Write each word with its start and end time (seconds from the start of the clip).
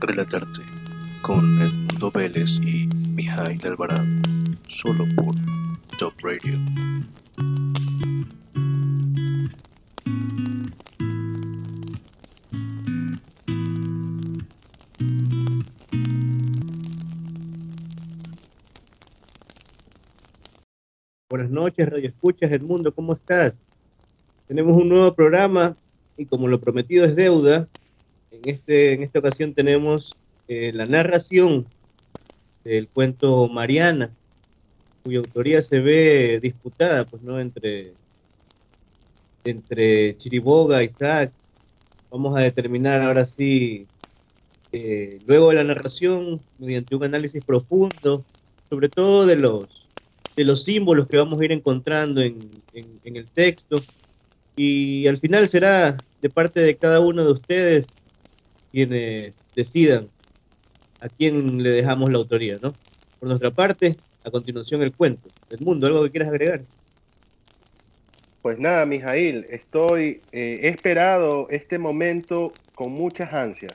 Relatarte 0.00 0.62
con 1.22 1.60
Edmundo 1.60 2.10
Vélez 2.10 2.60
y 2.62 2.86
Mijail 3.14 3.60
Alvarado, 3.66 4.04
solo 4.68 5.04
por 5.16 5.34
Top 5.98 6.12
Radio. 6.22 6.58
Buenas 21.30 21.50
noches, 21.50 21.88
Radio 21.88 22.08
Escuchas 22.08 22.50
del 22.50 22.62
Mundo, 22.62 22.92
¿cómo 22.92 23.14
estás? 23.14 23.54
Tenemos 24.46 24.76
un 24.76 24.88
nuevo 24.88 25.14
programa 25.14 25.76
y 26.16 26.26
como 26.26 26.48
lo 26.48 26.60
prometido 26.60 27.04
es 27.04 27.16
deuda, 27.16 27.66
este, 28.50 28.92
en 28.94 29.02
esta 29.02 29.18
ocasión 29.18 29.54
tenemos 29.54 30.16
eh, 30.48 30.72
la 30.72 30.86
narración 30.86 31.66
del 32.64 32.88
cuento 32.88 33.48
Mariana, 33.48 34.14
cuya 35.02 35.20
autoría 35.20 35.62
se 35.62 35.80
ve 35.80 36.40
disputada, 36.40 37.04
pues, 37.04 37.22
¿no? 37.22 37.38
Entre, 37.38 37.94
entre 39.44 40.16
Chiriboga 40.18 40.82
y 40.82 40.86
Isaac. 40.86 41.32
Vamos 42.10 42.36
a 42.36 42.42
determinar 42.42 43.02
ahora 43.02 43.26
sí, 43.26 43.88
eh, 44.72 45.20
luego 45.26 45.50
de 45.50 45.56
la 45.56 45.64
narración, 45.64 46.40
mediante 46.58 46.96
un 46.96 47.04
análisis 47.04 47.42
profundo, 47.44 48.24
sobre 48.70 48.88
todo 48.88 49.26
de 49.26 49.36
los, 49.36 49.90
de 50.36 50.44
los 50.44 50.64
símbolos 50.64 51.08
que 51.08 51.16
vamos 51.16 51.40
a 51.40 51.44
ir 51.44 51.52
encontrando 51.52 52.20
en, 52.20 52.62
en, 52.72 53.00
en 53.04 53.16
el 53.16 53.28
texto, 53.30 53.80
y 54.56 55.06
al 55.06 55.18
final 55.18 55.48
será 55.48 56.04
de 56.20 56.30
parte 56.30 56.60
de 56.60 56.78
cada 56.78 57.00
uno 57.00 57.24
de 57.24 57.32
ustedes 57.32 57.88
quienes 58.76 59.32
decidan 59.54 60.06
a 61.00 61.08
quién 61.08 61.62
le 61.62 61.70
dejamos 61.70 62.10
la 62.10 62.18
autoría, 62.18 62.58
¿no? 62.60 62.74
Por 63.18 63.30
nuestra 63.30 63.50
parte, 63.50 63.96
a 64.22 64.30
continuación 64.30 64.82
el 64.82 64.92
cuento. 64.92 65.30
Edmundo, 65.48 65.86
¿algo 65.86 66.04
que 66.04 66.10
quieras 66.10 66.28
agregar? 66.28 66.60
Pues 68.42 68.58
nada, 68.58 68.84
Mijail, 68.84 69.46
estoy, 69.48 70.20
eh, 70.30 70.60
he 70.64 70.68
esperado 70.68 71.48
este 71.48 71.78
momento 71.78 72.52
con 72.74 72.92
muchas 72.92 73.32
ansias, 73.32 73.72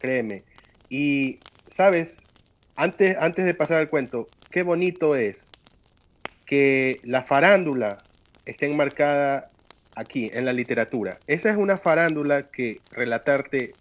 créeme. 0.00 0.42
Y, 0.90 1.38
¿sabes? 1.70 2.16
Antes, 2.74 3.16
antes 3.20 3.44
de 3.44 3.54
pasar 3.54 3.78
al 3.78 3.88
cuento, 3.88 4.26
qué 4.50 4.64
bonito 4.64 5.14
es 5.14 5.44
que 6.44 6.98
la 7.04 7.22
farándula 7.22 8.02
esté 8.46 8.66
enmarcada 8.66 9.48
aquí, 9.94 10.28
en 10.34 10.44
la 10.44 10.52
literatura. 10.52 11.20
Esa 11.28 11.50
es 11.50 11.56
una 11.56 11.78
farándula 11.78 12.42
que 12.42 12.80
relatarte 12.90 13.74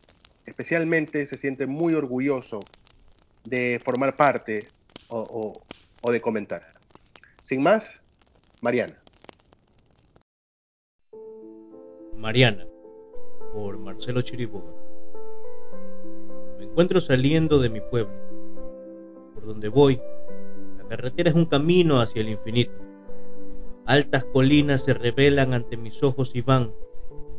especialmente 0.45 1.25
se 1.25 1.37
siente 1.37 1.67
muy 1.67 1.93
orgulloso 1.93 2.59
de 3.43 3.81
formar 3.83 4.15
parte 4.15 4.67
o, 5.09 5.59
de 6.11 6.21
comentar. 6.21 6.61
Sin 7.41 7.61
más, 7.61 7.89
Mariana. 8.61 8.99
Mariana, 12.15 12.65
por 13.53 13.77
Marcelo 13.77 14.21
Chiriboga. 14.21 14.71
Me 16.57 16.65
encuentro 16.65 17.01
saliendo 17.01 17.59
de 17.59 17.69
mi 17.69 17.81
pueblo. 17.81 18.13
Por 19.33 19.45
donde 19.45 19.67
voy, 19.67 20.01
la 20.77 20.87
carretera 20.87 21.29
es 21.29 21.35
un 21.35 21.45
camino 21.45 21.99
hacia 21.99 22.21
el 22.21 22.29
infinito. 22.29 22.73
Altas 23.85 24.23
colinas 24.25 24.85
se 24.85 24.93
revelan 24.93 25.53
ante 25.53 25.75
mis 25.75 26.01
ojos 26.01 26.31
y 26.33 26.41
van, 26.41 26.71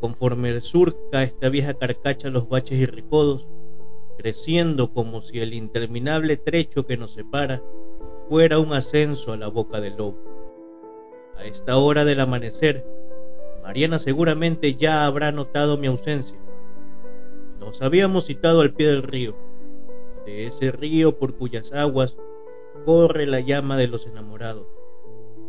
conforme 0.05 0.61
surca 0.61 1.23
esta 1.23 1.49
vieja 1.49 1.73
carcacha 1.73 2.29
los 2.29 2.47
baches 2.47 2.79
y 2.79 2.85
recodos, 2.85 3.49
creciendo 4.19 4.93
como 4.93 5.23
si 5.23 5.41
el 5.41 5.55
interminable 5.55 6.37
trecho 6.37 6.85
que 6.85 6.99
nos 6.99 7.15
separa 7.15 7.63
fuera 8.29 8.59
un 8.59 8.75
ascenso 8.75 9.33
a 9.33 9.39
la 9.39 9.49
boca 9.49 9.81
del 9.81 9.97
lobo. 9.97 10.19
A 11.39 11.47
esta 11.47 11.79
hora 11.79 12.05
del 12.05 12.21
amanecer, 12.21 12.87
Mariana 13.63 13.99
seguramente 13.99 14.75
ya 14.75 15.07
habrá 15.07 15.33
notado 15.33 15.79
mi 15.79 15.87
ausencia. 15.87 16.39
Nos 17.59 17.81
habíamos 17.81 18.27
citado 18.27 18.61
al 18.61 18.75
pie 18.75 18.89
del 18.89 19.05
río, 19.05 19.35
de 20.27 20.49
ese 20.49 20.71
río 20.71 21.17
por 21.17 21.35
cuyas 21.35 21.73
aguas 21.73 22.15
corre 22.85 23.25
la 23.25 23.41
llama 23.41 23.79
de 23.79 23.87
los 23.87 24.07
enamorados, 24.07 24.67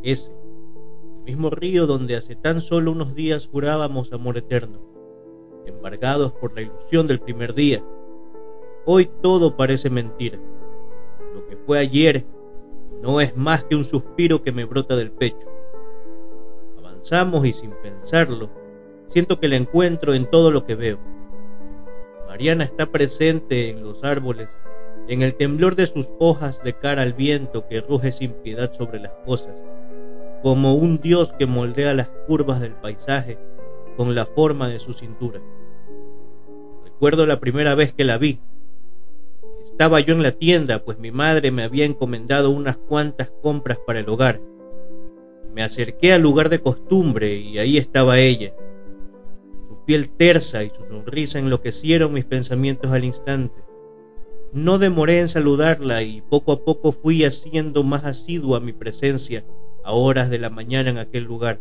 ese 0.01 0.31
mismo 1.25 1.49
río 1.49 1.87
donde 1.87 2.15
hace 2.15 2.35
tan 2.35 2.61
solo 2.61 2.91
unos 2.91 3.15
días 3.15 3.49
jurábamos 3.51 4.13
amor 4.13 4.37
eterno, 4.37 4.79
embargados 5.65 6.31
por 6.33 6.53
la 6.53 6.61
ilusión 6.61 7.07
del 7.07 7.19
primer 7.19 7.55
día. 7.55 7.83
Hoy 8.85 9.09
todo 9.23 9.57
parece 9.57 9.89
mentira. 9.89 10.39
Lo 11.33 11.47
que 11.47 11.57
fue 11.57 11.79
ayer 11.79 12.23
no 13.01 13.19
es 13.19 13.35
más 13.35 13.63
que 13.63 13.75
un 13.75 13.85
suspiro 13.85 14.43
que 14.43 14.51
me 14.51 14.65
brota 14.65 14.95
del 14.95 15.11
pecho. 15.11 15.47
Avanzamos 16.77 17.43
y 17.47 17.53
sin 17.53 17.71
pensarlo, 17.81 18.51
siento 19.07 19.39
que 19.39 19.47
la 19.47 19.55
encuentro 19.55 20.13
en 20.13 20.29
todo 20.29 20.51
lo 20.51 20.67
que 20.67 20.75
veo. 20.75 20.99
Mariana 22.27 22.65
está 22.65 22.85
presente 22.85 23.71
en 23.71 23.83
los 23.83 24.03
árboles, 24.03 24.47
en 25.07 25.23
el 25.23 25.33
temblor 25.33 25.75
de 25.75 25.87
sus 25.87 26.13
hojas 26.19 26.63
de 26.63 26.73
cara 26.73 27.01
al 27.01 27.13
viento 27.13 27.67
que 27.67 27.81
ruge 27.81 28.11
sin 28.11 28.31
piedad 28.31 28.71
sobre 28.73 28.99
las 28.99 29.13
cosas 29.25 29.55
como 30.45 30.75
un 30.75 31.01
dios 31.01 31.33
que 31.33 31.47
moldea 31.47 31.95
las 31.95 32.07
curvas 32.27 32.61
del 32.61 32.73
paisaje 32.73 33.39
con 33.97 34.13
la 34.13 34.27
forma 34.27 34.69
de 34.69 34.79
su 34.79 34.93
cintura. 34.93 35.41
Recuerdo 36.83 37.25
la 37.25 37.39
primera 37.39 37.73
vez 37.73 37.93
que 37.93 38.03
la 38.03 38.19
vi. 38.19 38.39
Estaba 39.63 40.01
yo 40.01 40.13
en 40.13 40.21
la 40.21 40.33
tienda, 40.33 40.85
pues 40.85 40.99
mi 40.99 41.09
madre 41.09 41.49
me 41.49 41.63
había 41.63 41.85
encomendado 41.85 42.51
unas 42.51 42.77
cuantas 42.77 43.33
compras 43.41 43.79
para 43.87 44.01
el 44.01 44.07
hogar. 44.07 44.39
Me 45.51 45.63
acerqué 45.63 46.13
al 46.13 46.21
lugar 46.21 46.49
de 46.49 46.59
costumbre 46.59 47.37
y 47.37 47.57
ahí 47.57 47.79
estaba 47.79 48.19
ella. 48.19 48.53
Su 49.67 49.83
piel 49.83 50.11
tersa 50.11 50.63
y 50.63 50.69
su 50.69 50.85
sonrisa 50.85 51.39
enloquecieron 51.39 52.13
mis 52.13 52.25
pensamientos 52.25 52.91
al 52.91 53.03
instante. 53.03 53.63
No 54.53 54.77
demoré 54.77 55.21
en 55.21 55.27
saludarla 55.27 56.03
y 56.03 56.21
poco 56.21 56.51
a 56.51 56.63
poco 56.63 56.91
fui 56.91 57.25
haciendo 57.25 57.81
más 57.81 58.05
asidua 58.05 58.59
mi 58.59 58.73
presencia 58.73 59.43
a 59.85 59.93
horas 59.93 60.29
de 60.29 60.39
la 60.39 60.49
mañana 60.49 60.89
en 60.89 60.97
aquel 60.97 61.23
lugar. 61.23 61.59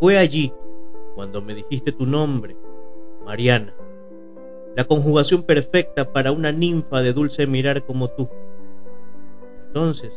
Fue 0.00 0.16
allí 0.18 0.52
cuando 1.14 1.42
me 1.42 1.54
dijiste 1.54 1.92
tu 1.92 2.06
nombre, 2.06 2.56
Mariana, 3.24 3.74
la 4.76 4.84
conjugación 4.84 5.42
perfecta 5.42 6.12
para 6.12 6.32
una 6.32 6.52
ninfa 6.52 7.02
de 7.02 7.12
dulce 7.12 7.46
mirar 7.46 7.84
como 7.84 8.08
tú. 8.08 8.28
Entonces, 9.66 10.12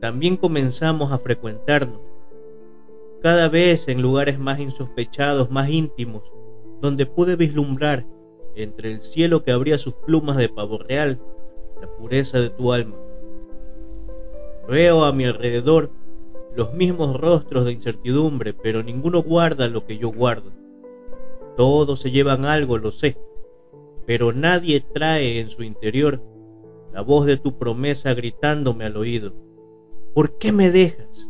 también 0.00 0.36
comenzamos 0.36 1.12
a 1.12 1.18
frecuentarnos, 1.18 2.00
cada 3.22 3.48
vez 3.48 3.88
en 3.88 4.02
lugares 4.02 4.38
más 4.38 4.58
insospechados, 4.58 5.50
más 5.50 5.68
íntimos, 5.68 6.22
donde 6.80 7.06
pude 7.06 7.36
vislumbrar 7.36 8.06
entre 8.54 8.92
el 8.92 9.02
cielo 9.02 9.42
que 9.42 9.52
abría 9.52 9.78
sus 9.78 9.94
plumas 9.94 10.36
de 10.36 10.48
pavo 10.48 10.78
real 10.78 11.20
la 11.80 11.88
pureza 11.96 12.40
de 12.40 12.50
tu 12.50 12.72
alma. 12.72 12.96
Veo 14.68 15.04
a 15.04 15.12
mi 15.12 15.24
alrededor 15.24 15.90
los 16.56 16.72
mismos 16.72 17.20
rostros 17.20 17.64
de 17.64 17.72
incertidumbre, 17.72 18.54
pero 18.54 18.82
ninguno 18.82 19.22
guarda 19.22 19.68
lo 19.68 19.86
que 19.86 19.98
yo 19.98 20.10
guardo. 20.10 20.52
Todos 21.56 22.00
se 22.00 22.10
llevan 22.10 22.44
algo, 22.44 22.78
lo 22.78 22.90
sé, 22.90 23.16
pero 24.06 24.32
nadie 24.32 24.80
trae 24.80 25.40
en 25.40 25.50
su 25.50 25.62
interior 25.62 26.22
la 26.92 27.02
voz 27.02 27.26
de 27.26 27.36
tu 27.36 27.58
promesa 27.58 28.14
gritándome 28.14 28.84
al 28.84 28.96
oído. 28.96 29.34
¿Por 30.14 30.38
qué 30.38 30.52
me 30.52 30.70
dejas? 30.70 31.28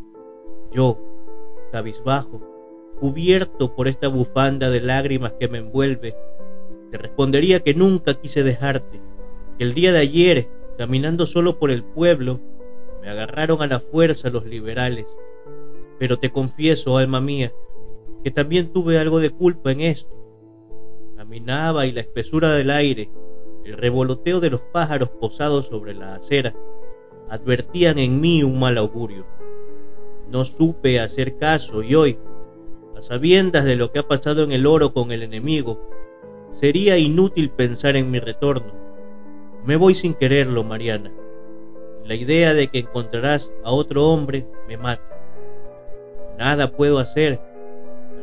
Yo, 0.71 0.99
cabizbajo, 1.73 2.43
cubierto 3.01 3.75
por 3.75 3.89
esta 3.89 4.09
bufanda 4.09 4.71
de 4.71 4.81
lágrimas 4.81 5.33
que 5.41 5.49
me 5.49 5.59
envuelve, 5.59 6.15
te 6.91 6.99
respondería 6.99 7.61
que 7.61 7.75
nunca 7.75 8.15
quise 8.15 8.43
dejarte, 8.43 9.01
que 9.59 9.65
el 9.65 9.75
día 9.75 9.93
de 9.93 9.99
ayer, 9.99 10.49
caminando 10.79 11.27
solo 11.27 11.59
por 11.59 11.71
el 11.71 11.83
pueblo, 11.83 12.41
me 13.05 13.11
agarraron 13.11 13.61
a 13.61 13.67
la 13.67 13.81
fuerza 13.81 14.31
los 14.31 14.47
liberales. 14.47 15.19
Pero 15.99 16.19
te 16.19 16.33
confieso, 16.33 16.97
alma 16.97 17.21
mía, 17.21 17.53
que 18.23 18.31
también 18.31 18.73
tuve 18.73 18.99
algo 18.99 19.21
de 19.21 19.29
culpa 19.29 19.73
en 19.73 19.83
esto. 19.83 20.09
Caminaba 21.15 21.85
y 21.85 21.93
la 21.93 22.01
espesura 22.01 22.55
del 22.55 22.71
aire, 22.71 23.11
el 23.63 23.77
revoloteo 23.77 24.41
de 24.41 24.49
los 24.49 24.63
pájaros 24.63 25.11
posados 25.11 25.67
sobre 25.67 25.93
la 25.93 26.15
acera, 26.15 26.55
advertían 27.29 27.99
en 27.99 28.23
mí 28.23 28.43
un 28.43 28.59
mal 28.59 28.79
augurio. 28.79 29.27
No 30.31 30.47
supe 30.47 30.99
hacer 30.99 31.37
caso 31.37 31.83
y 31.83 31.95
hoy, 31.95 32.19
a 32.97 33.03
sabiendas 33.03 33.67
de 33.67 33.77
lo 33.77 33.93
que 33.93 33.99
ha 33.99 34.09
pasado 34.09 34.45
en 34.45 34.53
el 34.53 34.67
oro 34.67 34.95
con 34.95 35.13
el 35.13 35.23
enemigo, 35.23 35.79
sería 36.53 36.97
inútil 36.97 37.51
pensar 37.51 37.97
en 37.97 38.11
mi 38.11 38.19
retorno. 38.19 38.73
Me 39.67 39.77
voy 39.77 39.95
sin 39.95 40.15
quererlo, 40.15 40.65
Mariana. 40.65 41.13
La 42.05 42.15
idea 42.15 42.53
de 42.53 42.69
que 42.69 42.81
encontrarás 42.81 43.51
a 43.65 43.73
otro 43.73 44.07
hombre 44.09 44.47
me 44.69 44.77
mata. 44.77 45.03
Nada 46.39 46.71
puedo 46.71 46.99
hacer. 46.99 47.41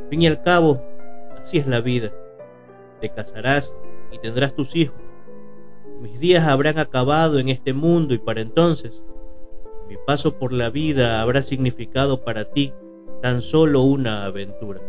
Al 0.03 0.09
fin 0.09 0.21
y 0.21 0.27
al 0.27 0.43
cabo, 0.43 0.81
así 1.41 1.57
es 1.57 1.65
la 1.65 1.81
vida. 1.81 2.11
Te 2.99 3.09
casarás 3.09 3.75
y 4.11 4.19
tendrás 4.19 4.53
tus 4.53 4.75
hijos. 4.75 4.95
Mis 5.99 6.19
días 6.19 6.47
habrán 6.47 6.77
acabado 6.77 7.39
en 7.39 7.49
este 7.49 7.73
mundo 7.73 8.13
y 8.13 8.19
para 8.19 8.41
entonces 8.41 9.01
mi 9.87 9.97
paso 10.05 10.37
por 10.37 10.53
la 10.53 10.69
vida 10.69 11.21
habrá 11.21 11.41
significado 11.41 12.23
para 12.23 12.45
ti 12.45 12.73
tan 13.21 13.41
solo 13.41 13.81
una 13.81 14.25
aventura. 14.25 14.79